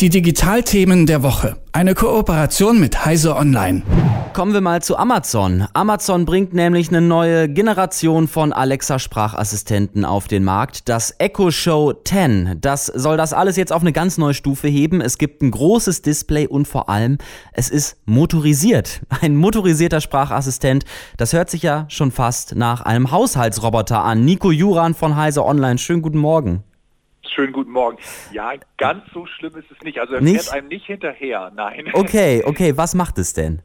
Die 0.00 0.08
Digitalthemen 0.08 1.04
der 1.04 1.22
Woche. 1.22 1.56
Eine 1.72 1.94
Kooperation 1.94 2.80
mit 2.80 3.04
Heise 3.04 3.36
Online. 3.36 3.82
Kommen 4.32 4.54
wir 4.54 4.62
mal 4.62 4.80
zu 4.80 4.96
Amazon. 4.96 5.66
Amazon 5.74 6.24
bringt 6.24 6.54
nämlich 6.54 6.88
eine 6.88 7.02
neue 7.02 7.50
Generation 7.50 8.26
von 8.26 8.54
Alexa 8.54 8.98
Sprachassistenten 8.98 10.06
auf 10.06 10.26
den 10.26 10.42
Markt. 10.42 10.88
Das 10.88 11.14
Echo 11.18 11.50
Show 11.50 11.92
10. 11.92 12.56
Das 12.62 12.86
soll 12.86 13.18
das 13.18 13.34
alles 13.34 13.56
jetzt 13.56 13.74
auf 13.74 13.82
eine 13.82 13.92
ganz 13.92 14.16
neue 14.16 14.32
Stufe 14.32 14.68
heben. 14.68 15.02
Es 15.02 15.18
gibt 15.18 15.42
ein 15.42 15.50
großes 15.50 16.00
Display 16.00 16.46
und 16.46 16.66
vor 16.66 16.88
allem, 16.88 17.18
es 17.52 17.68
ist 17.68 17.98
motorisiert. 18.06 19.02
Ein 19.20 19.36
motorisierter 19.36 20.00
Sprachassistent. 20.00 20.86
Das 21.18 21.34
hört 21.34 21.50
sich 21.50 21.62
ja 21.62 21.84
schon 21.88 22.10
fast 22.10 22.54
nach 22.54 22.80
einem 22.80 23.10
Haushaltsroboter 23.10 24.02
an. 24.02 24.24
Nico 24.24 24.50
Juran 24.50 24.94
von 24.94 25.16
Heise 25.16 25.44
Online. 25.44 25.76
Schönen 25.76 26.00
guten 26.00 26.18
Morgen. 26.18 26.64
Schönen 27.34 27.52
guten 27.52 27.70
Morgen. 27.70 27.98
Ja, 28.32 28.52
ganz 28.76 29.04
so 29.12 29.24
schlimm 29.26 29.56
ist 29.56 29.70
es 29.70 29.80
nicht. 29.82 30.00
Also 30.00 30.14
er 30.14 30.20
Nicht? 30.20 30.44
fährt 30.44 30.54
einem 30.54 30.68
nicht 30.68 30.86
hinterher, 30.86 31.52
nein. 31.54 31.88
Okay, 31.92 32.42
okay, 32.44 32.76
was 32.76 32.94
macht 32.94 33.18
es 33.18 33.34
denn? 33.34 33.62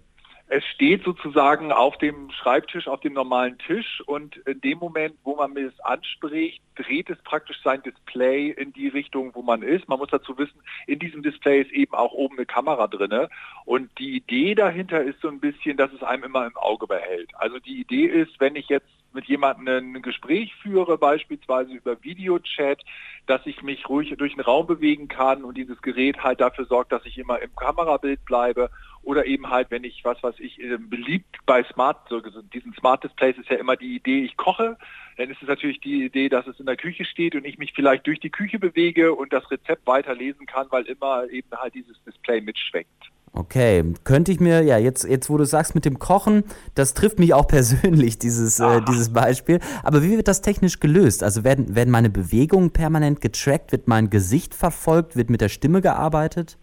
Es 0.47 0.63
steht 0.75 1.03
sozusagen 1.03 1.71
auf 1.71 1.97
dem 1.97 2.29
Schreibtisch, 2.29 2.87
auf 2.87 2.99
dem 2.99 3.13
normalen 3.13 3.57
Tisch 3.57 4.03
und 4.05 4.37
in 4.45 4.61
dem 4.61 4.77
Moment, 4.77 5.15
wo 5.23 5.35
man 5.35 5.57
es 5.57 5.73
anspricht, 5.79 6.61
dreht 6.75 7.09
es 7.09 7.17
praktisch 7.23 7.59
sein 7.63 7.81
Display 7.81 8.51
in 8.51 8.71
die 8.71 8.87
Richtung, 8.87 9.31
wo 9.33 9.41
man 9.41 9.63
ist. 9.63 9.89
Man 9.89 9.97
muss 9.97 10.09
dazu 10.11 10.37
wissen, 10.37 10.61
in 10.85 10.99
diesem 10.99 11.23
Display 11.23 11.61
ist 11.61 11.71
eben 11.71 11.95
auch 11.95 12.11
oben 12.11 12.37
eine 12.37 12.45
Kamera 12.45 12.85
drinne 12.87 13.27
und 13.65 13.89
die 13.97 14.17
Idee 14.17 14.53
dahinter 14.53 15.01
ist 15.01 15.19
so 15.19 15.29
ein 15.29 15.39
bisschen, 15.39 15.77
dass 15.77 15.91
es 15.93 16.03
einem 16.03 16.25
immer 16.25 16.45
im 16.45 16.55
Auge 16.57 16.85
behält. 16.85 17.31
Also 17.39 17.57
die 17.57 17.81
Idee 17.81 18.05
ist, 18.05 18.39
wenn 18.39 18.55
ich 18.55 18.69
jetzt 18.69 18.87
mit 19.15 19.25
jemandem 19.25 19.95
ein 19.95 20.01
Gespräch 20.01 20.53
führe, 20.61 20.97
beispielsweise 20.97 21.73
über 21.73 22.03
Videochat, 22.03 22.83
dass 23.25 23.41
ich 23.45 23.63
mich 23.63 23.89
ruhig 23.89 24.13
durch 24.17 24.35
den 24.35 24.41
Raum 24.41 24.67
bewegen 24.67 25.07
kann 25.07 25.43
und 25.43 25.57
dieses 25.57 25.81
Gerät 25.81 26.23
halt 26.23 26.41
dafür 26.41 26.65
sorgt, 26.65 26.91
dass 26.91 27.05
ich 27.05 27.17
immer 27.17 27.41
im 27.41 27.55
Kamerabild 27.55 28.23
bleibe 28.25 28.69
oder 29.01 29.25
eben 29.25 29.49
halt, 29.49 29.71
wenn 29.71 29.83
ich, 29.83 30.03
was 30.03 30.21
weiß 30.21 30.35
ich, 30.39 30.59
äh, 30.59 30.77
beliebt 30.77 31.37
bei 31.45 31.63
Smart, 31.63 32.09
so 32.09 32.19
diesen 32.19 32.73
Smart 32.73 33.03
Displays 33.03 33.37
ist 33.37 33.49
ja 33.49 33.57
immer 33.57 33.75
die 33.75 33.95
Idee, 33.95 34.23
ich 34.23 34.35
koche, 34.35 34.77
dann 35.17 35.29
ist 35.29 35.41
es 35.41 35.47
natürlich 35.47 35.79
die 35.79 36.05
Idee, 36.05 36.27
dass 36.27 36.47
es 36.47 36.59
in 36.59 36.65
der 36.65 36.75
Küche 36.75 37.05
steht 37.05 37.35
und 37.35 37.45
ich 37.45 37.57
mich 37.57 37.73
vielleicht 37.73 38.05
durch 38.07 38.19
die 38.19 38.31
Küche 38.31 38.59
bewege 38.59 39.13
und 39.13 39.31
das 39.31 39.49
Rezept 39.49 39.87
weiterlesen 39.87 40.45
kann, 40.45 40.67
weil 40.71 40.85
immer 40.85 41.29
eben 41.29 41.51
halt 41.51 41.73
dieses 41.73 42.03
Display 42.03 42.41
mitschwenkt. 42.41 43.11
Okay, 43.37 43.83
könnte 44.05 44.31
ich 44.31 44.39
mir, 44.39 44.61
ja, 44.63 44.77
jetzt, 44.77 45.03
jetzt 45.03 45.29
wo 45.29 45.37
du 45.37 45.45
sagst 45.45 45.75
mit 45.75 45.83
dem 45.83 45.99
Kochen, 45.99 46.45
das 46.73 46.93
trifft 46.93 47.19
mich 47.19 47.33
auch 47.33 47.47
persönlich, 47.49 48.17
dieses, 48.17 48.61
äh, 48.61 48.81
dieses 48.87 49.11
Beispiel. 49.11 49.59
Aber 49.83 50.01
wie 50.03 50.11
wird 50.11 50.29
das 50.29 50.41
technisch 50.41 50.79
gelöst? 50.79 51.21
Also 51.21 51.43
werden, 51.43 51.75
werden 51.75 51.91
meine 51.91 52.09
Bewegungen 52.09 52.71
permanent 52.71 53.19
getrackt? 53.19 53.73
Wird 53.73 53.89
mein 53.89 54.09
Gesicht 54.09 54.55
verfolgt? 54.55 55.17
Wird 55.17 55.29
mit 55.29 55.41
der 55.41 55.49
Stimme 55.49 55.81
gearbeitet? 55.81 56.57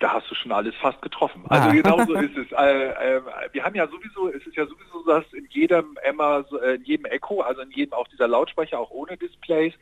Da 0.00 0.12
hast 0.12 0.30
du 0.30 0.34
schon 0.36 0.52
alles 0.52 0.74
fast 0.76 1.02
getroffen. 1.02 1.44
Also 1.48 1.68
Ah. 1.68 1.72
genau 1.72 2.04
so 2.04 2.14
ist 2.14 2.36
es. 2.36 2.52
Äh, 2.52 3.16
äh, 3.16 3.20
wir 3.52 3.64
haben 3.64 3.74
ja 3.74 3.86
sowieso, 3.88 4.28
es 4.28 4.46
ist 4.46 4.56
ja 4.56 4.64
sowieso 4.66 5.02
so, 5.02 5.06
dass 5.10 5.32
in 5.32 5.46
jedem 5.50 5.98
Emma, 6.02 6.44
äh, 6.62 6.74
in 6.76 6.84
jedem 6.84 7.06
Echo, 7.06 7.40
also 7.40 7.62
in 7.62 7.70
jedem 7.72 7.92
auch 7.94 8.06
dieser 8.08 8.28
Lautsprecher, 8.28 8.78
auch 8.78 8.90
ohne 8.90 9.16
Displays, 9.16 9.74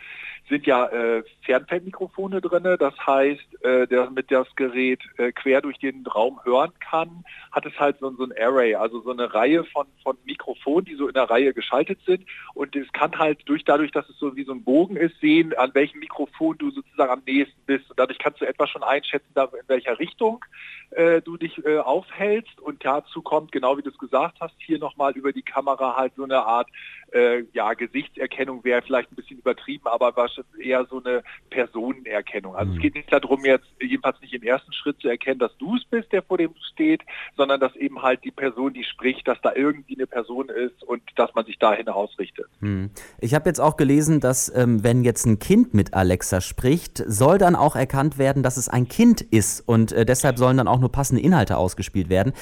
sind 0.49 0.65
ja 0.67 0.87
äh, 0.87 1.23
Fernfeldmikrofone 1.43 2.41
drinne. 2.41 2.79
Das 2.79 2.95
heißt, 3.07 3.65
äh, 3.65 3.87
damit 3.89 4.31
das 4.31 4.47
Gerät 4.57 5.01
äh, 5.19 5.33
quer 5.33 5.61
durch 5.61 5.79
den 5.79 6.07
Raum 6.07 6.41
hören 6.45 6.73
kann, 6.81 7.25
hat 7.53 7.67
es 7.67 7.79
halt 7.79 7.99
so, 7.99 8.11
so 8.13 8.25
ein 8.25 8.33
Array, 8.39 8.75
also 8.75 9.01
so 9.01 9.11
eine 9.11 9.35
Reihe 9.35 9.65
von, 9.65 9.87
von 10.03 10.17
Mikrofonen, 10.25 10.85
die 10.85 10.95
so 10.95 11.09
in 11.09 11.15
der 11.15 11.29
Reihe 11.29 11.53
geschaltet 11.53 11.99
sind. 12.07 12.25
Und 12.55 12.75
es 12.77 12.91
kann 12.93 13.19
halt 13.19 13.41
durch 13.47 13.65
dadurch, 13.65 13.91
dass 13.91 14.09
es 14.09 14.19
so 14.19 14.35
wie 14.37 14.45
so 14.45 14.53
ein 14.53 14.63
Bogen 14.65 14.97
ist, 14.97 15.21
sehen, 15.21 15.53
an 15.59 15.75
welchem 15.75 15.99
Mikrofon 15.99 16.57
du 16.59 16.71
sozusagen 16.71 17.11
am 17.11 17.23
nächsten 17.27 17.61
bist. 17.67 17.91
Und 17.91 17.99
dadurch 17.99 18.19
kannst 18.19 18.41
du 18.41 18.47
etwa 18.47 18.67
schon 18.67 18.83
einschätzen, 18.83 19.27
in 19.35 19.69
welcher 19.69 19.99
Richtung 19.99 20.06
äh, 20.91 21.21
du 21.21 21.37
dich 21.37 21.65
äh, 21.65 21.79
aufhältst. 21.79 22.61
Und 22.61 22.85
dazu 22.85 23.23
kommt, 23.23 23.53
genau 23.53 23.77
wie 23.77 23.83
du 23.83 23.91
es 23.91 23.99
gesagt 23.99 24.39
hast, 24.41 24.55
hier 24.59 24.79
nochmal 24.79 25.13
über 25.13 25.33
die 25.33 25.43
Kamera 25.43 25.97
halt 25.97 26.15
so 26.17 26.25
eine 26.25 26.45
Art 26.45 26.69
äh, 27.13 27.45
ja, 27.53 27.73
Gesichtserkennung 27.75 28.65
wäre 28.65 28.83
vielleicht 28.83 29.11
ein 29.13 29.17
bisschen 29.17 29.39
übertrieben, 29.39 29.87
aber 29.87 30.17
was 30.17 30.33
eher 30.61 30.87
so 30.87 31.03
eine 31.03 31.23
Personenerkennung. 31.51 32.55
Also 32.57 32.73
es 32.73 32.79
geht 32.79 32.95
nicht 32.95 33.13
darum, 33.13 33.45
jetzt 33.45 33.67
jedenfalls 33.81 34.21
nicht 34.21 34.35
im 34.35 34.43
ersten 34.43 34.73
Schritt 34.73 35.01
zu 35.01 35.09
erkennen, 35.09 35.39
dass 35.39 35.57
du 35.59 35.77
es 35.77 35.85
bist, 35.85 36.13
der 36.13 36.23
vor 36.23 36.39
dem 36.39 36.55
steht, 36.73 37.03
sondern 37.37 37.61
dass 37.61 37.75
eben 37.77 38.03
halt 38.03 38.25
die 38.25 38.31
Person, 38.31 38.75
die 38.75 38.85
spricht, 38.85 39.27
dass 39.29 39.41
da 39.43 39.53
irgendwie 39.55 39.95
eine 39.97 40.07
Person 40.07 40.49
ist 40.49 40.83
und 40.85 41.03
dass 41.17 41.35
man 41.35 41.45
sich 41.47 41.59
dahin 41.59 41.89
ausrichtet. 41.89 42.47
Hm. 42.61 42.91
Ich 43.21 43.35
habe 43.35 43.49
jetzt 43.49 43.61
auch 43.61 43.77
gelesen, 43.77 44.21
dass 44.21 44.55
ähm, 44.55 44.83
wenn 44.83 45.05
jetzt 45.05 45.27
ein 45.27 45.39
Kind 45.39 45.75
mit 45.75 45.95
Alexa 45.95 46.41
spricht, 46.41 47.03
soll 47.07 47.39
dann 47.39 47.57
auch 47.57 47.77
erkannt 47.77 48.19
werden, 48.19 48.43
dass 48.43 48.57
es 48.57 48.69
ein 48.69 48.89
Kind 48.89 49.21
ist 49.21 49.61
und 49.61 49.93
äh, 49.93 50.05
deshalb 50.05 50.39
sollen 50.39 50.57
dann 50.57 50.69
auch 50.69 50.81
nur 50.81 50.93
passende 50.93 51.23
Inhalte 51.23 51.57
ausgespielt 51.57 52.09
werden. 52.09 52.33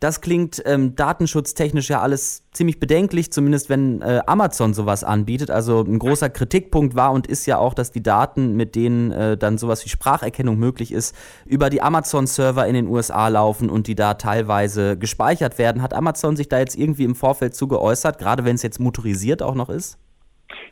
Das 0.00 0.20
klingt 0.20 0.62
ähm, 0.64 0.94
datenschutztechnisch 0.94 1.90
ja 1.90 2.00
alles 2.00 2.48
ziemlich 2.52 2.78
bedenklich, 2.78 3.32
zumindest 3.32 3.68
wenn 3.68 4.00
äh, 4.00 4.20
Amazon 4.26 4.72
sowas 4.72 5.02
anbietet. 5.02 5.50
Also 5.50 5.82
ein 5.82 5.98
großer 5.98 6.30
Kritikpunkt 6.30 6.94
war 6.94 7.10
und 7.10 7.26
ist 7.26 7.46
ja 7.46 7.58
auch, 7.58 7.74
dass 7.74 7.90
die 7.90 8.02
Daten, 8.02 8.54
mit 8.54 8.76
denen 8.76 9.10
äh, 9.10 9.36
dann 9.36 9.58
sowas 9.58 9.84
wie 9.84 9.88
Spracherkennung 9.88 10.56
möglich 10.56 10.92
ist, 10.92 11.16
über 11.46 11.68
die 11.68 11.82
Amazon-Server 11.82 12.64
in 12.68 12.74
den 12.74 12.86
USA 12.86 13.26
laufen 13.26 13.68
und 13.70 13.88
die 13.88 13.96
da 13.96 14.14
teilweise 14.14 14.96
gespeichert 14.96 15.58
werden. 15.58 15.82
Hat 15.82 15.94
Amazon 15.94 16.36
sich 16.36 16.48
da 16.48 16.60
jetzt 16.60 16.78
irgendwie 16.78 17.04
im 17.04 17.16
Vorfeld 17.16 17.56
zu 17.56 17.66
geäußert, 17.66 18.18
gerade 18.18 18.44
wenn 18.44 18.54
es 18.54 18.62
jetzt 18.62 18.78
motorisiert 18.78 19.42
auch 19.42 19.56
noch 19.56 19.68
ist? 19.68 19.98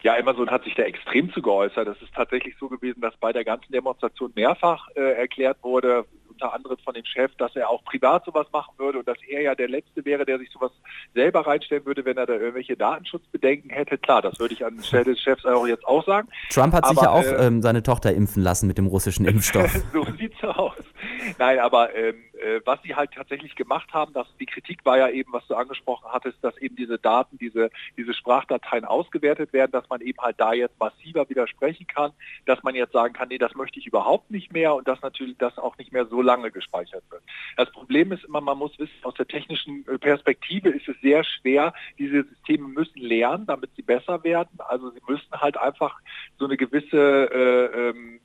Ja, 0.02 0.16
Amazon 0.16 0.50
hat 0.50 0.62
sich 0.62 0.74
da 0.76 0.84
extrem 0.84 1.32
zu 1.32 1.42
geäußert. 1.42 1.88
Es 1.88 2.00
ist 2.00 2.14
tatsächlich 2.14 2.54
so 2.60 2.68
gewesen, 2.68 3.00
dass 3.00 3.16
bei 3.16 3.32
der 3.32 3.44
ganzen 3.44 3.72
Demonstration 3.72 4.30
mehrfach 4.36 4.88
äh, 4.94 5.00
erklärt 5.00 5.58
wurde, 5.62 6.04
unter 6.36 6.52
anderem 6.52 6.76
von 6.84 6.94
dem 6.94 7.04
Chef, 7.04 7.34
dass 7.36 7.56
er 7.56 7.70
auch 7.70 7.82
privat 7.84 8.24
sowas 8.24 8.46
machen 8.52 8.74
würde 8.76 8.98
und 8.98 9.08
dass 9.08 9.18
er 9.28 9.42
ja 9.42 9.54
der 9.54 9.68
Letzte 9.68 10.04
wäre, 10.04 10.26
der 10.26 10.38
sich 10.38 10.50
sowas 10.50 10.70
selber 11.14 11.46
reinstellen 11.46 11.84
würde, 11.86 12.04
wenn 12.04 12.16
er 12.16 12.26
da 12.26 12.34
irgendwelche 12.34 12.76
Datenschutzbedenken 12.76 13.70
hätte. 13.70 13.96
Klar, 13.98 14.22
das 14.22 14.38
würde 14.38 14.54
ich 14.54 14.64
an 14.64 14.76
der 14.76 14.82
Stelle 14.82 15.04
des 15.04 15.20
Chefs 15.20 15.44
auch 15.46 15.66
jetzt 15.66 15.86
auch 15.86 16.04
sagen. 16.04 16.28
Trump 16.50 16.74
hat 16.74 16.86
sich 16.86 17.00
ja 17.00 17.10
auch 17.10 17.24
äh, 17.24 17.46
ähm, 17.46 17.62
seine 17.62 17.82
Tochter 17.82 18.12
impfen 18.12 18.42
lassen 18.42 18.66
mit 18.66 18.76
dem 18.76 18.86
russischen 18.86 19.24
Impfstoff. 19.26 19.72
so 19.92 20.04
sieht's 20.18 20.42
aus. 20.44 20.74
Nein, 21.38 21.58
aber 21.58 21.94
ähm, 21.94 22.16
äh, 22.40 22.60
was 22.64 22.82
sie 22.82 22.94
halt 22.94 23.12
tatsächlich 23.12 23.54
gemacht 23.54 23.92
haben, 23.92 24.12
dass 24.12 24.26
die 24.38 24.46
Kritik 24.46 24.84
war 24.84 24.98
ja 24.98 25.08
eben, 25.08 25.32
was 25.32 25.46
du 25.46 25.54
angesprochen 25.54 26.06
hattest, 26.12 26.42
dass 26.42 26.56
eben 26.58 26.76
diese 26.76 26.98
Daten, 26.98 27.38
diese, 27.38 27.70
diese 27.96 28.14
Sprachdateien 28.14 28.84
ausgewertet 28.84 29.52
werden, 29.52 29.72
dass 29.72 29.88
man 29.88 30.00
eben 30.00 30.18
halt 30.20 30.38
da 30.38 30.52
jetzt 30.52 30.78
massiver 30.78 31.28
widersprechen 31.28 31.86
kann, 31.86 32.12
dass 32.44 32.62
man 32.62 32.74
jetzt 32.74 32.92
sagen 32.92 33.14
kann, 33.14 33.28
nee, 33.28 33.38
das 33.38 33.54
möchte 33.54 33.78
ich 33.78 33.86
überhaupt 33.86 34.30
nicht 34.30 34.52
mehr 34.52 34.74
und 34.74 34.86
dass 34.88 35.00
natürlich 35.02 35.38
das 35.38 35.58
auch 35.58 35.76
nicht 35.78 35.92
mehr 35.92 36.06
so 36.06 36.22
lange 36.22 36.50
gespeichert 36.50 37.04
wird. 37.10 37.22
Das 37.56 37.70
Problem 37.72 38.12
ist 38.12 38.24
immer, 38.24 38.40
man 38.40 38.58
muss 38.58 38.78
wissen, 38.78 38.94
aus 39.02 39.14
der 39.14 39.26
technischen 39.26 39.86
äh, 39.88 39.98
Perspektive 39.98 40.70
ist 40.70 40.88
es 40.88 41.00
sehr 41.00 41.24
schwer, 41.24 41.72
diese 41.98 42.24
Systeme 42.24 42.68
müssen 42.68 43.00
lernen, 43.00 43.46
damit 43.46 43.70
sie 43.76 43.82
besser 43.82 44.22
werden. 44.24 44.58
Also 44.58 44.90
sie 44.90 45.00
müssen 45.08 45.32
halt 45.32 45.56
einfach 45.56 45.98
so 46.38 46.44
eine 46.44 46.56
gewisse 46.56 47.30
äh, 47.32 47.90
ähm, 47.90 48.20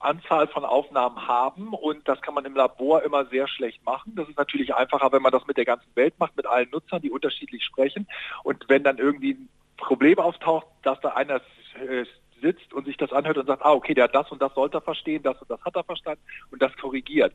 Anzahl 0.00 0.48
von 0.48 0.64
Aufnahmen 0.64 1.26
haben 1.26 1.74
und 1.74 2.06
das 2.08 2.20
kann 2.20 2.34
man 2.34 2.44
im 2.44 2.54
Labor 2.54 3.02
immer 3.02 3.26
sehr 3.26 3.48
schlecht 3.48 3.84
machen. 3.84 4.14
Das 4.16 4.28
ist 4.28 4.38
natürlich 4.38 4.74
einfacher, 4.74 5.12
wenn 5.12 5.22
man 5.22 5.32
das 5.32 5.46
mit 5.46 5.56
der 5.56 5.64
ganzen 5.64 5.94
Welt 5.94 6.14
macht, 6.18 6.36
mit 6.36 6.46
allen 6.46 6.70
Nutzern, 6.70 7.02
die 7.02 7.10
unterschiedlich 7.10 7.64
sprechen. 7.64 8.06
Und 8.42 8.64
wenn 8.68 8.84
dann 8.84 8.98
irgendwie 8.98 9.32
ein 9.32 9.48
Problem 9.76 10.18
auftaucht, 10.18 10.66
dass 10.82 11.00
da 11.00 11.10
einer 11.10 11.36
äh, 11.36 12.04
sitzt 12.40 12.72
und 12.72 12.86
sich 12.86 12.96
das 12.96 13.12
anhört 13.12 13.38
und 13.38 13.46
sagt, 13.46 13.64
ah 13.64 13.72
okay, 13.72 13.94
der 13.94 14.04
hat 14.04 14.14
das 14.14 14.30
und 14.30 14.42
das 14.42 14.54
sollte 14.54 14.78
er 14.78 14.82
verstehen, 14.82 15.22
das 15.22 15.40
und 15.40 15.50
das 15.50 15.62
hat 15.64 15.76
er 15.76 15.84
verstanden 15.84 16.22
und 16.50 16.60
das 16.62 16.76
korrigiert. 16.76 17.32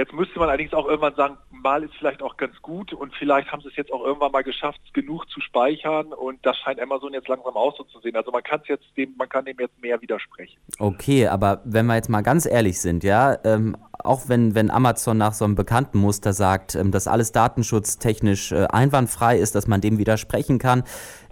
Jetzt 0.00 0.14
müsste 0.14 0.38
man 0.38 0.48
allerdings 0.48 0.72
auch 0.72 0.86
irgendwann 0.86 1.14
sagen, 1.14 1.36
mal 1.50 1.84
ist 1.84 1.92
vielleicht 1.98 2.22
auch 2.22 2.38
ganz 2.38 2.54
gut 2.62 2.94
und 2.94 3.14
vielleicht 3.16 3.52
haben 3.52 3.60
sie 3.60 3.68
es 3.68 3.76
jetzt 3.76 3.92
auch 3.92 4.02
irgendwann 4.02 4.32
mal 4.32 4.42
geschafft, 4.42 4.80
genug 4.94 5.28
zu 5.28 5.42
speichern 5.42 6.14
und 6.14 6.38
das 6.46 6.56
scheint 6.56 6.80
Amazon 6.80 7.12
jetzt 7.12 7.28
langsam 7.28 7.54
auch 7.54 7.76
so 7.76 7.84
zu 7.84 8.00
sehen. 8.00 8.16
Also 8.16 8.30
man 8.30 8.42
kann 8.42 8.62
jetzt 8.64 8.86
dem, 8.96 9.14
man 9.18 9.28
kann 9.28 9.44
dem 9.44 9.58
jetzt 9.60 9.78
mehr 9.82 10.00
widersprechen. 10.00 10.58
Okay, 10.78 11.26
aber 11.26 11.60
wenn 11.66 11.84
wir 11.84 11.96
jetzt 11.96 12.08
mal 12.08 12.22
ganz 12.22 12.46
ehrlich 12.46 12.80
sind, 12.80 13.04
ja, 13.04 13.36
ähm, 13.44 13.76
auch 14.02 14.22
wenn, 14.26 14.54
wenn 14.54 14.70
Amazon 14.70 15.18
nach 15.18 15.34
so 15.34 15.44
einem 15.44 15.54
bekannten 15.54 15.98
Muster 15.98 16.32
sagt, 16.32 16.76
ähm, 16.76 16.92
dass 16.92 17.06
alles 17.06 17.32
datenschutztechnisch 17.32 18.52
äh, 18.52 18.68
einwandfrei 18.70 19.36
ist, 19.36 19.54
dass 19.54 19.66
man 19.66 19.82
dem 19.82 19.98
widersprechen 19.98 20.58
kann, 20.58 20.82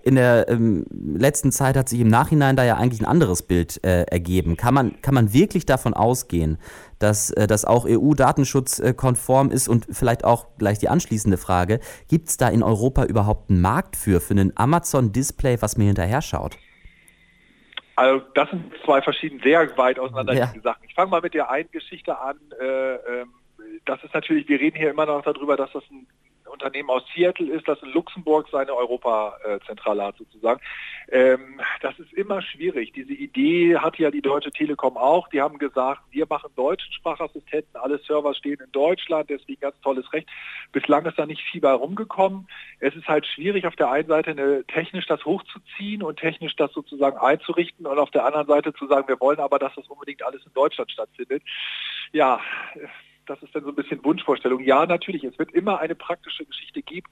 in 0.09 0.15
der 0.15 0.49
ähm, 0.49 0.87
letzten 0.91 1.53
Zeit 1.53 1.77
hat 1.77 1.91
sich 1.91 2.01
im 2.01 2.09
Nachhinein 2.09 2.57
da 2.57 2.65
ja 2.65 2.79
eigentlich 2.79 3.03
ein 3.03 3.07
anderes 3.07 3.43
Bild 3.43 3.85
äh, 3.85 4.05
ergeben. 4.05 4.57
Kann 4.57 4.73
man, 4.73 5.03
kann 5.03 5.13
man 5.13 5.35
wirklich 5.35 5.67
davon 5.67 5.93
ausgehen, 5.93 6.57
dass 6.99 7.31
äh, 7.31 7.47
das 7.47 7.67
auch 7.67 7.87
EU-datenschutzkonform 7.87 9.51
ist 9.51 9.69
und 9.69 9.87
vielleicht 9.91 10.25
auch 10.25 10.47
gleich 10.57 10.79
die 10.79 10.89
anschließende 10.89 11.37
Frage, 11.37 11.81
gibt 12.09 12.31
es 12.31 12.39
da 12.39 12.49
in 12.49 12.63
Europa 12.63 13.05
überhaupt 13.05 13.51
einen 13.51 13.61
Markt 13.61 13.97
für, 13.97 14.23
für 14.23 14.33
einen 14.33 14.55
Amazon-Display, 14.57 15.61
was 15.61 15.77
mir 15.77 15.85
hinterher 15.85 16.23
schaut? 16.23 16.57
Also 17.97 18.25
das 18.35 18.49
sind 18.49 18.73
zwei 18.87 19.03
verschiedene, 19.03 19.43
sehr 19.43 19.77
weit 19.77 19.99
auseinanderliegende 19.99 20.57
Ja. 20.57 20.63
Sachen. 20.63 20.85
Ich 20.89 20.95
fange 20.95 21.11
mal 21.11 21.21
mit 21.21 21.35
der 21.35 21.51
einen 21.51 21.71
Geschichte 21.71 22.19
an. 22.19 22.39
Äh, 22.59 22.95
ähm, 22.95 23.35
das 23.85 24.03
ist 24.05 24.15
natürlich, 24.15 24.49
wir 24.49 24.59
reden 24.59 24.79
hier 24.79 24.89
immer 24.91 25.05
noch 25.05 25.23
darüber, 25.23 25.59
dass 25.59 25.71
das 25.73 25.83
ein 25.91 26.07
Unternehmen 26.59 26.91
aus 26.91 27.05
Seattle 27.15 27.53
ist, 27.53 27.69
das 27.69 27.81
in 27.83 27.91
Luxemburg 27.93 28.49
seine 28.51 28.75
Europazentrale 28.75 30.05
hat 30.05 30.17
sozusagen. 30.17 30.61
Ähm, 31.09 31.61
das 31.81 31.99
ist 31.99 32.13
immer 32.13 32.43
schwierig. 32.43 32.93
Diese 32.93 33.13
Idee 33.13 33.79
hat 33.79 33.99
ja 33.99 34.11
die 34.11 34.21
Deutsche 34.21 34.51
Telekom 34.51 34.97
auch. 34.97 35.29
Die 35.29 35.41
haben 35.41 35.59
gesagt, 35.59 36.03
wir 36.11 36.27
machen 36.29 36.51
deutschen 36.57 36.93
Sprachassistenten, 36.93 37.77
alle 37.77 37.99
Server 37.99 38.35
stehen 38.35 38.59
in 38.65 38.73
Deutschland, 38.73 39.31
deswegen 39.31 39.61
ganz 39.61 39.81
tolles 39.81 40.13
Recht. 40.13 40.29
Bislang 40.73 41.07
ist 41.07 41.19
da 41.19 41.27
nicht 41.27 41.43
viel 41.43 41.61
bei 41.61 41.73
rumgekommen. 41.73 42.49
Es 42.81 42.95
ist 42.95 43.07
halt 43.07 43.27
schwierig, 43.27 43.67
auf 43.67 43.77
der 43.77 43.91
einen 43.91 44.09
Seite 44.09 44.33
eine, 44.33 44.65
technisch 44.65 45.07
das 45.07 45.25
hochzuziehen 45.25 46.03
und 46.03 46.19
technisch 46.19 46.57
das 46.57 46.73
sozusagen 46.73 47.19
einzurichten 47.19 47.87
und 47.87 47.99
auf 47.99 48.11
der 48.11 48.27
anderen 48.27 48.49
Seite 48.49 48.75
zu 48.75 48.87
sagen, 48.87 49.09
wir 49.09 49.21
wollen 49.21 49.39
aber, 49.39 49.59
dass 49.59 49.75
das 49.77 49.87
unbedingt 49.87 50.23
alles 50.23 50.45
in 50.45 50.53
Deutschland 50.53 50.91
stattfindet. 50.91 51.43
Ja, 52.13 52.41
das 53.29 53.43
ist 53.43 53.55
dann 53.55 53.65
so 53.65 53.71
ein 53.71 53.75
bisschen 53.75 54.05
Wunschvorstellung. 54.05 54.61
Ja, 54.61 54.87
natürlich, 54.87 55.25
es 55.25 55.39
wird 55.39 55.53
immer 55.53 55.81
eine 55.81 55.95
praktische 55.95 56.45
Geschichte 56.45 56.83
geben, 56.83 57.09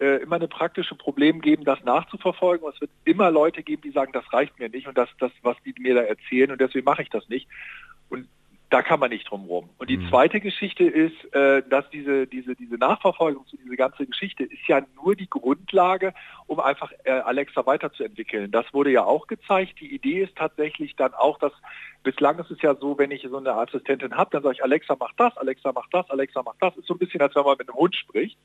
äh, 0.00 0.22
immer 0.22 0.36
eine 0.36 0.48
praktische 0.48 0.94
Problem 0.94 1.40
geben, 1.40 1.64
das 1.64 1.82
nachzuverfolgen. 1.84 2.68
Es 2.68 2.80
wird 2.80 2.90
immer 3.04 3.30
Leute 3.30 3.62
geben, 3.62 3.82
die 3.82 3.90
sagen, 3.90 4.12
das 4.12 4.32
reicht 4.32 4.58
mir 4.58 4.68
nicht 4.68 4.86
und 4.86 4.96
das, 4.96 5.08
das 5.18 5.32
was 5.42 5.56
die 5.64 5.74
mir 5.78 5.94
da 5.94 6.02
erzählen 6.02 6.50
und 6.52 6.60
deswegen 6.60 6.84
mache 6.84 7.02
ich 7.02 7.10
das 7.10 7.28
nicht. 7.28 7.48
Und 8.08 8.28
da 8.70 8.82
kann 8.82 9.00
man 9.00 9.10
nicht 9.10 9.30
drum 9.30 9.46
rum. 9.46 9.70
Und 9.78 9.88
die 9.88 9.96
mhm. 9.96 10.08
zweite 10.08 10.40
Geschichte 10.40 10.84
ist, 10.84 11.34
äh, 11.34 11.62
dass 11.68 11.88
diese, 11.90 12.26
diese, 12.26 12.54
diese 12.54 12.74
Nachverfolgung 12.76 13.46
zu 13.46 13.56
dieser 13.56 13.76
ganzen 13.76 14.06
Geschichte 14.06 14.44
ist 14.44 14.66
ja 14.66 14.82
nur 14.96 15.16
die 15.16 15.28
Grundlage, 15.28 16.12
um 16.46 16.60
einfach 16.60 16.92
äh, 17.04 17.12
Alexa 17.12 17.64
weiterzuentwickeln. 17.64 18.50
Das 18.50 18.66
wurde 18.74 18.90
ja 18.90 19.04
auch 19.04 19.26
gezeigt. 19.26 19.80
Die 19.80 19.94
Idee 19.94 20.22
ist 20.24 20.36
tatsächlich 20.36 20.96
dann 20.96 21.14
auch, 21.14 21.38
dass 21.38 21.52
bislang 22.02 22.38
ist 22.38 22.50
es 22.50 22.60
ja 22.60 22.74
so, 22.74 22.98
wenn 22.98 23.10
ich 23.10 23.26
so 23.28 23.38
eine 23.38 23.54
Assistentin 23.54 24.14
habe, 24.16 24.30
dann 24.32 24.42
sage 24.42 24.56
ich, 24.56 24.62
Alexa 24.62 24.96
macht 24.98 25.18
das, 25.18 25.36
Alexa 25.38 25.72
macht 25.72 25.92
das, 25.92 26.10
Alexa 26.10 26.42
macht 26.42 26.60
das. 26.60 26.76
Ist 26.76 26.86
so 26.86 26.94
ein 26.94 26.98
bisschen, 26.98 27.22
als 27.22 27.34
wenn 27.34 27.44
man 27.44 27.56
mit 27.58 27.68
einem 27.68 27.78
Hund 27.78 27.96
spricht 27.96 28.38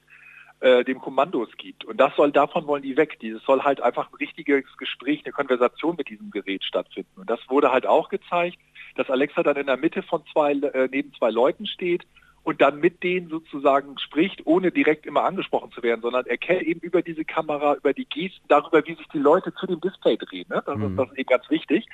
äh, 0.61 0.85
dem 0.85 0.99
Kommandos 0.99 1.49
gibt. 1.57 1.83
Und 1.83 1.97
das 1.97 2.15
soll, 2.15 2.31
davon 2.31 2.65
wollen 2.67 2.83
die 2.83 2.95
weg. 2.95 3.19
Dieses 3.19 3.43
soll 3.43 3.63
halt 3.63 3.81
einfach 3.81 4.09
ein 4.09 4.15
richtiges 4.15 4.65
Gespräch, 4.77 5.21
eine 5.25 5.33
Konversation 5.33 5.95
mit 5.97 6.07
diesem 6.07 6.31
Gerät 6.31 6.63
stattfinden. 6.63 7.19
Und 7.19 7.29
das 7.29 7.41
wurde 7.49 7.71
halt 7.71 7.85
auch 7.85 8.07
gezeigt 8.07 8.57
dass 8.95 9.09
Alexa 9.09 9.43
dann 9.43 9.57
in 9.57 9.67
der 9.67 9.77
Mitte 9.77 10.03
von 10.03 10.23
zwei, 10.31 10.53
äh, 10.53 10.87
neben 10.91 11.13
zwei 11.13 11.29
Leuten 11.29 11.65
steht 11.65 12.03
und 12.43 12.61
dann 12.61 12.79
mit 12.79 13.03
denen 13.03 13.29
sozusagen 13.29 13.97
spricht, 13.99 14.45
ohne 14.45 14.71
direkt 14.71 15.05
immer 15.05 15.23
angesprochen 15.23 15.71
zu 15.71 15.81
werden, 15.81 16.01
sondern 16.01 16.25
er 16.25 16.37
kennt 16.37 16.63
eben 16.63 16.81
über 16.81 17.01
diese 17.01 17.23
Kamera, 17.23 17.75
über 17.75 17.93
die 17.93 18.05
Gesten, 18.05 18.45
darüber, 18.49 18.85
wie 18.85 18.95
sich 18.95 19.07
die 19.13 19.19
Leute 19.19 19.53
zu 19.55 19.65
dem 19.65 19.79
Display 19.79 20.17
drehen. 20.17 20.45
Ne? 20.49 20.61
Das, 20.65 20.77
mhm. 20.77 20.91
ist, 20.91 20.97
das 20.97 21.09
ist 21.11 21.17
eben 21.17 21.29
ganz 21.29 21.49
wichtig 21.49 21.87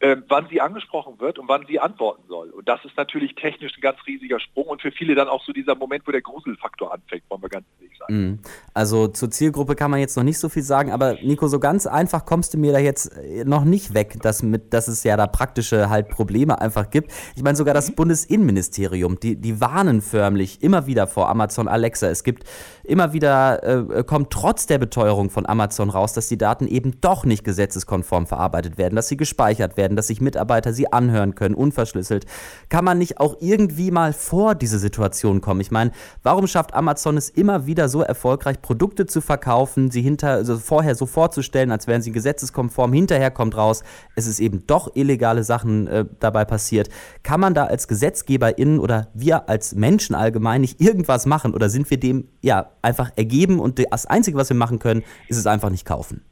äh, 0.00 0.16
wann 0.28 0.46
sie 0.50 0.60
angesprochen 0.60 1.18
wird 1.20 1.38
und 1.38 1.48
wann 1.48 1.64
sie 1.66 1.80
antworten 1.80 2.22
soll. 2.28 2.50
Und 2.50 2.68
das 2.68 2.84
ist 2.84 2.96
natürlich 2.96 3.34
technisch 3.34 3.72
ein 3.76 3.80
ganz 3.80 3.98
riesiger 4.06 4.38
Sprung 4.40 4.66
und 4.66 4.82
für 4.82 4.92
viele 4.92 5.14
dann 5.14 5.28
auch 5.28 5.42
so 5.44 5.52
dieser 5.52 5.74
Moment, 5.74 6.06
wo 6.06 6.12
der 6.12 6.20
Gruselfaktor 6.20 6.92
anfängt, 6.92 7.22
wollen 7.30 7.40
wir 7.40 7.48
ganz 7.48 7.64
ehrlich 7.80 7.96
sagen. 7.98 8.14
Mhm. 8.14 8.38
Also 8.74 9.08
zur 9.08 9.30
Zielgruppe 9.30 9.74
kann 9.74 9.90
man 9.90 10.00
jetzt 10.00 10.16
noch 10.16 10.24
nicht 10.24 10.38
so 10.38 10.50
viel 10.50 10.62
sagen, 10.62 10.92
aber 10.92 11.14
Nico, 11.22 11.48
so 11.48 11.58
ganz 11.58 11.86
einfach 11.86 12.26
kommst 12.26 12.52
du 12.52 12.58
mir 12.58 12.72
da 12.72 12.78
jetzt 12.78 13.16
äh, 13.16 13.44
noch 13.44 13.64
nicht 13.64 13.94
weg, 13.94 14.18
dass, 14.20 14.42
mit, 14.42 14.74
dass 14.74 14.86
es 14.86 15.02
ja 15.02 15.16
da 15.16 15.26
praktische 15.26 15.88
halt 15.88 16.10
Probleme 16.10 16.60
einfach 16.60 16.90
gibt. 16.90 17.10
Ich 17.34 17.42
meine, 17.42 17.56
sogar 17.56 17.72
das 17.72 17.90
mhm. 17.90 17.94
Bundesinnenministerium, 17.94 19.18
die, 19.18 19.36
die 19.36 19.62
warnen 19.62 20.02
förmlich 20.02 20.62
immer 20.62 20.86
wieder 20.86 21.06
vor 21.06 21.30
Amazon 21.30 21.68
Alexa. 21.68 22.08
Es 22.08 22.22
gibt 22.22 22.44
immer 22.84 23.14
wieder, 23.14 23.62
äh, 23.62 24.04
kommt 24.04 24.30
trotz 24.30 24.66
der 24.66 24.76
Beteuerung 24.76 25.30
von 25.30 25.46
Amazon 25.46 25.88
raus, 25.88 26.12
dass 26.12 26.28
die 26.28 26.38
Daten 26.38 26.66
eben 26.66 27.00
doch 27.00 27.24
nicht 27.24 27.44
gesetzeskonform 27.44 28.26
verarbeitet 28.26 28.76
werden, 28.76 28.94
dass 28.94 29.08
sie 29.08 29.16
gespeichert 29.16 29.78
werden 29.78 29.85
werden, 29.86 29.96
dass 29.96 30.08
sich 30.08 30.20
Mitarbeiter 30.20 30.72
sie 30.72 30.92
anhören 30.92 31.36
können, 31.36 31.54
unverschlüsselt. 31.54 32.26
Kann 32.68 32.84
man 32.84 32.98
nicht 32.98 33.20
auch 33.20 33.36
irgendwie 33.38 33.92
mal 33.92 34.12
vor 34.12 34.56
diese 34.56 34.80
Situation 34.80 35.40
kommen? 35.40 35.60
Ich 35.60 35.70
meine, 35.70 35.92
warum 36.24 36.48
schafft 36.48 36.74
Amazon 36.74 37.16
es 37.16 37.30
immer 37.30 37.66
wieder 37.66 37.88
so 37.88 38.02
erfolgreich, 38.02 38.60
Produkte 38.60 39.06
zu 39.06 39.20
verkaufen, 39.20 39.92
sie 39.92 40.02
hinter, 40.02 40.30
also 40.30 40.58
vorher 40.58 40.96
so 40.96 41.06
vorzustellen, 41.06 41.70
als 41.70 41.86
wären 41.86 42.02
sie 42.02 42.10
gesetzeskonform, 42.10 42.92
hinterher 42.92 43.30
kommt 43.30 43.56
raus, 43.56 43.84
es 44.16 44.26
ist 44.26 44.40
eben 44.40 44.66
doch 44.66 44.96
illegale 44.96 45.44
Sachen 45.44 45.86
äh, 45.86 46.04
dabei 46.18 46.44
passiert. 46.44 46.88
Kann 47.22 47.38
man 47.38 47.54
da 47.54 47.66
als 47.66 47.86
GesetzgeberInnen 47.86 48.80
oder 48.80 49.08
wir 49.14 49.48
als 49.48 49.76
Menschen 49.76 50.16
allgemein 50.16 50.62
nicht 50.62 50.80
irgendwas 50.80 51.26
machen 51.26 51.54
oder 51.54 51.68
sind 51.68 51.88
wir 51.90 52.00
dem 52.00 52.26
ja 52.40 52.70
einfach 52.82 53.10
ergeben 53.14 53.60
und 53.60 53.78
das 53.78 54.06
Einzige, 54.06 54.36
was 54.36 54.48
wir 54.48 54.56
machen 54.56 54.80
können, 54.80 55.04
ist 55.28 55.36
es 55.36 55.46
einfach 55.46 55.70
nicht 55.70 55.84
kaufen? 55.84 56.22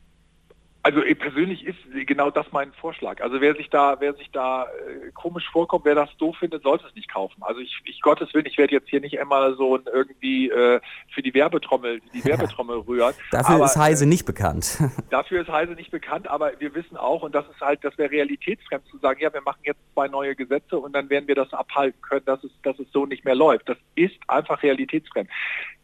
Also 0.84 1.00
persönlich 1.18 1.64
ist 1.64 1.78
genau 2.06 2.28
das 2.28 2.44
mein 2.52 2.70
Vorschlag. 2.74 3.22
Also 3.22 3.40
wer 3.40 3.54
sich 3.54 3.70
da, 3.70 3.96
wer 4.00 4.12
sich 4.12 4.30
da 4.32 4.64
äh, 4.64 5.12
komisch 5.14 5.48
vorkommt, 5.50 5.86
wer 5.86 5.94
das 5.94 6.14
doof 6.18 6.36
findet, 6.38 6.62
sollte 6.62 6.86
es 6.86 6.94
nicht 6.94 7.10
kaufen. 7.10 7.42
Also 7.42 7.60
ich, 7.60 7.80
ich 7.86 8.02
Gottes 8.02 8.34
Willen, 8.34 8.44
ich 8.44 8.58
werde 8.58 8.74
jetzt 8.74 8.90
hier 8.90 9.00
nicht 9.00 9.18
einmal 9.18 9.56
so 9.56 9.76
ein 9.76 9.84
irgendwie 9.90 10.50
äh, 10.50 10.82
für 11.14 11.22
die 11.22 11.32
Werbetrommel, 11.32 12.02
die 12.12 12.22
Werbetrommel 12.22 12.80
rühren. 12.80 13.14
dafür 13.30 13.54
aber, 13.54 13.64
ist 13.64 13.76
Heise 13.76 14.04
äh, 14.04 14.08
nicht 14.08 14.26
bekannt. 14.26 14.78
dafür 15.10 15.40
ist 15.40 15.48
Heise 15.48 15.72
nicht 15.72 15.90
bekannt, 15.90 16.28
aber 16.28 16.52
wir 16.58 16.74
wissen 16.74 16.98
auch, 16.98 17.22
und 17.22 17.34
das 17.34 17.46
ist 17.48 17.62
halt, 17.62 17.82
das 17.82 17.96
wäre 17.96 18.10
realitätsfremd 18.10 18.86
zu 18.88 18.98
sagen, 18.98 19.22
ja, 19.22 19.32
wir 19.32 19.40
machen 19.40 19.60
jetzt 19.62 19.80
zwei 19.94 20.08
neue 20.08 20.36
Gesetze 20.36 20.76
und 20.76 20.92
dann 20.92 21.08
werden 21.08 21.26
wir 21.26 21.34
das 21.34 21.50
abhalten 21.54 22.02
können, 22.02 22.26
dass 22.26 22.44
es, 22.44 22.50
dass 22.62 22.78
es 22.78 22.92
so 22.92 23.06
nicht 23.06 23.24
mehr 23.24 23.34
läuft. 23.34 23.70
Das 23.70 23.78
ist 23.94 24.16
einfach 24.28 24.62
realitätsfremd. 24.62 25.30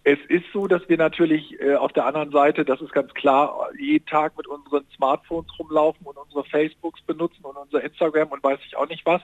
Es 0.02 0.19
ist 0.29 0.44
so, 0.52 0.67
dass 0.67 0.88
wir 0.88 0.97
natürlich 0.97 1.61
äh, 1.61 1.75
auf 1.75 1.93
der 1.93 2.06
anderen 2.06 2.31
Seite, 2.31 2.64
das 2.64 2.81
ist 2.81 2.93
ganz 2.93 3.12
klar, 3.12 3.69
jeden 3.79 4.06
Tag 4.06 4.37
mit 4.37 4.47
unseren 4.47 4.87
Smartphones 4.97 5.50
rumlaufen 5.58 6.06
und 6.06 6.17
unsere 6.17 6.44
Facebooks 6.44 7.02
benutzen 7.02 7.44
und 7.44 7.56
unser 7.56 7.85
Instagram 7.85 8.29
und 8.29 8.43
weiß 8.43 8.61
ich 8.67 8.76
auch 8.76 8.88
nicht 8.88 9.05
was 9.05 9.20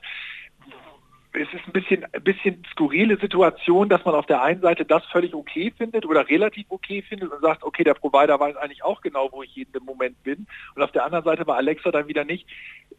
es 1.33 1.53
ist 1.53 1.65
ein 1.67 1.73
bisschen, 1.73 2.05
ein 2.13 2.23
bisschen 2.23 2.63
skurrile 2.71 3.17
Situation, 3.17 3.89
dass 3.89 4.03
man 4.05 4.15
auf 4.15 4.25
der 4.25 4.41
einen 4.41 4.61
Seite 4.61 4.85
das 4.85 5.05
völlig 5.05 5.33
okay 5.33 5.71
findet 5.75 6.05
oder 6.05 6.27
relativ 6.27 6.65
okay 6.69 7.01
findet 7.01 7.31
und 7.31 7.41
sagt, 7.41 7.63
okay, 7.63 7.83
der 7.83 7.93
Provider 7.93 8.39
weiß 8.39 8.55
eigentlich 8.57 8.83
auch 8.83 9.01
genau, 9.01 9.29
wo 9.31 9.43
ich 9.43 9.55
jeden 9.55 9.83
Moment 9.83 10.21
bin. 10.23 10.47
Und 10.75 10.81
auf 10.81 10.91
der 10.91 11.05
anderen 11.05 11.25
Seite 11.25 11.45
bei 11.45 11.55
Alexa 11.55 11.91
dann 11.91 12.07
wieder 12.07 12.23
nicht. 12.23 12.47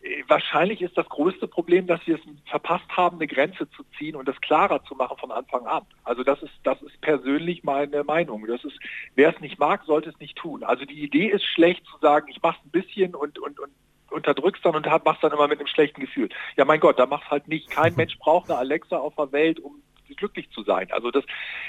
Äh, 0.02 0.22
wahrscheinlich 0.28 0.82
ist 0.82 0.96
das 0.96 1.08
größte 1.08 1.48
Problem, 1.48 1.86
dass 1.86 2.06
wir 2.06 2.16
es 2.16 2.50
verpasst 2.50 2.88
haben, 2.90 3.16
eine 3.16 3.26
Grenze 3.26 3.68
zu 3.70 3.82
ziehen 3.98 4.14
und 4.14 4.28
das 4.28 4.40
klarer 4.40 4.84
zu 4.84 4.94
machen 4.94 5.16
von 5.18 5.32
Anfang 5.32 5.66
an. 5.66 5.82
Also 6.04 6.22
das 6.22 6.42
ist, 6.42 6.54
das 6.64 6.80
ist 6.82 7.00
persönlich 7.00 7.64
meine 7.64 8.04
Meinung. 8.04 8.46
Das 8.46 8.64
ist, 8.64 8.78
wer 9.14 9.34
es 9.34 9.40
nicht 9.40 9.58
mag, 9.58 9.84
sollte 9.84 10.10
es 10.10 10.20
nicht 10.20 10.36
tun. 10.36 10.64
Also 10.64 10.84
die 10.84 11.02
Idee 11.02 11.28
ist 11.28 11.44
schlecht 11.44 11.84
zu 11.86 11.98
sagen, 12.00 12.28
ich 12.28 12.42
mache 12.42 12.58
es 12.60 12.66
ein 12.66 12.70
bisschen 12.70 13.14
und, 13.14 13.38
und, 13.38 13.58
und 13.58 13.72
unterdrückst 14.10 14.64
dann 14.64 14.76
und 14.76 14.86
machst 15.04 15.22
dann 15.22 15.32
immer 15.32 15.48
mit 15.48 15.58
einem 15.58 15.68
schlechten 15.68 16.00
Gefühl. 16.00 16.28
Ja, 16.56 16.64
mein 16.64 16.80
Gott, 16.80 16.98
da 16.98 17.06
mach's 17.06 17.30
halt 17.30 17.48
nicht. 17.48 17.70
Kein 17.70 17.94
Mensch 17.96 18.18
braucht 18.18 18.50
eine 18.50 18.58
Alexa 18.58 18.96
auf 18.96 19.14
der 19.16 19.32
Welt, 19.32 19.60
um 19.60 19.82
glücklich 20.18 20.50
zu 20.50 20.62
sein. 20.62 20.88
Also 20.92 21.10
das, 21.10 21.24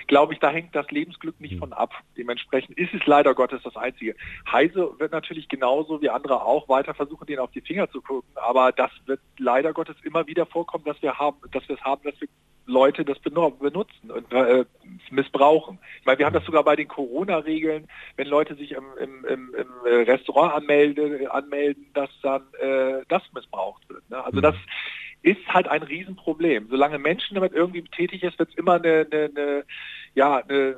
glaube 0.08 0.34
ich, 0.34 0.40
da 0.40 0.50
hängt 0.50 0.76
das 0.76 0.90
Lebensglück 0.92 1.40
nicht 1.40 1.54
hm. 1.54 1.60
von 1.60 1.74
ab. 1.74 1.94
Dementsprechend 2.18 2.78
ist 2.78 2.94
es 2.94 3.06
leider 3.06 3.34
Gottes 3.34 3.62
das 3.64 3.76
Einzige. 3.78 4.16
Heise 4.52 4.92
wird 5.00 5.12
natürlich 5.12 5.48
genauso 5.48 6.02
wie 6.02 6.10
andere 6.10 6.44
auch 6.44 6.68
weiter 6.68 6.94
versuchen, 6.94 7.26
denen 7.26 7.40
auf 7.40 7.52
die 7.52 7.62
Finger 7.62 7.90
zu 7.90 8.02
gucken, 8.02 8.30
aber 8.36 8.72
das 8.72 8.92
wird 9.06 9.22
leider 9.38 9.74
Gottes 9.74 9.96
immer 10.04 10.28
wieder 10.28 10.46
vorkommen, 10.46 10.84
dass 10.86 11.02
wir 11.02 11.18
haben, 11.18 11.38
dass 11.52 11.68
wir 11.70 11.76
es 11.76 11.82
haben, 11.82 12.04
dass 12.04 12.20
wir 12.20 12.28
Leute 12.70 13.04
das 13.04 13.20
benutzen 13.20 14.12
und 14.12 14.32
äh, 14.32 14.64
missbrauchen. 15.10 15.80
Ich 16.00 16.06
meine, 16.06 16.20
wir 16.20 16.26
haben 16.28 16.34
das 16.34 16.46
sogar 16.46 16.64
bei 16.64 16.76
den 16.76 16.88
Corona-Regeln, 16.88 17.88
wenn 18.16 18.28
Leute 18.28 18.56
sich 18.56 18.74
im, 18.74 18.86
im, 19.00 19.26
im, 19.26 19.56
im 19.56 19.72
Restaurant 19.84 20.54
anmelden, 20.54 21.28
anmelden, 21.28 21.88
dass 21.94 22.10
dann 22.22 22.44
äh, 22.62 23.04
das 23.10 23.24
missbraucht 23.34 23.90
wird. 23.90 24.08
Ne? 24.10 24.24
Also 24.24 24.38
mhm. 24.38 24.44
das 24.44 24.56
ist 25.22 25.46
halt 25.48 25.68
ein 25.68 25.84
Riesenproblem. 25.84 26.68
Solange 26.70 26.98
Menschen 26.98 27.36
damit 27.36 27.54
irgendwie 27.54 27.84
tätig 27.84 28.24
ist, 28.24 28.40
wird 28.40 28.50
es 28.50 28.56
immer 28.56 28.74
eine, 28.74 29.08
eine, 29.12 29.32
eine, 29.36 29.66
ja, 30.16 30.38
eine 30.38 30.78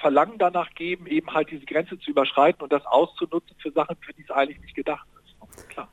Verlangen 0.00 0.38
danach 0.38 0.70
geben, 0.74 1.06
eben 1.06 1.32
halt 1.32 1.50
diese 1.50 1.64
Grenze 1.64 1.98
zu 1.98 2.10
überschreiten 2.10 2.62
und 2.62 2.72
das 2.72 2.84
auszunutzen 2.86 3.56
für 3.58 3.70
Sachen, 3.72 3.96
für 4.00 4.12
die 4.12 4.22
es 4.22 4.30
eigentlich 4.30 4.60
nicht 4.60 4.74
gedacht 4.74 5.06
ist. 5.24 5.68
Klar. 5.68 5.88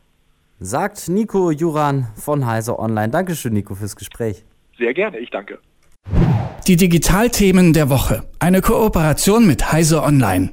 Sagt 0.59 1.07
Nico 1.09 1.51
Juran 1.51 2.07
von 2.15 2.45
Heise 2.45 2.77
Online. 2.77 3.09
Dankeschön, 3.09 3.53
Nico, 3.53 3.75
fürs 3.75 3.95
Gespräch. 3.95 4.43
Sehr 4.77 4.93
gerne, 4.93 5.19
ich 5.19 5.29
danke. 5.29 5.59
Die 6.67 6.75
Digitalthemen 6.75 7.73
der 7.73 7.89
Woche. 7.89 8.23
Eine 8.39 8.61
Kooperation 8.61 9.47
mit 9.47 9.71
Heise 9.71 10.03
Online. 10.03 10.51